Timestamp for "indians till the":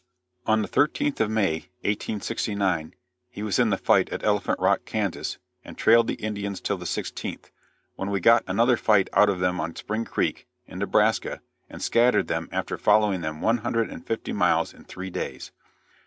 6.15-6.87